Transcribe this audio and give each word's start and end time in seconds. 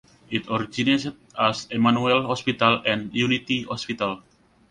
It 0.31 0.49
originated 0.49 1.15
as 1.37 1.67
Emanuel 1.69 2.25
Hospital 2.25 2.81
and 2.87 3.13
Unity 3.13 3.61
Hospital. 3.65 4.23